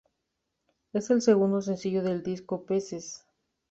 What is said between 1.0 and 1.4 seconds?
el